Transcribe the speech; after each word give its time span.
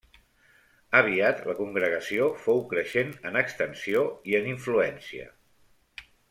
Aviat 0.99 1.43
la 1.49 1.53
congregació 1.59 2.29
fou 2.45 2.63
creixent 2.71 3.13
en 3.31 3.37
extensió 3.43 4.03
i 4.33 4.37
en 4.41 4.49
influència. 4.55 5.29